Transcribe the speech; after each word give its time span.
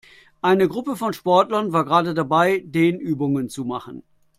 Eine 0.41 0.67
Gruppe 0.67 0.95
von 0.95 1.13
Sportlern 1.13 1.73
war 1.73 1.85
gerade 1.85 2.15
dabei, 2.15 2.63
Dehnübungen 2.65 3.49
zu 3.49 3.65
machen. 3.65 4.01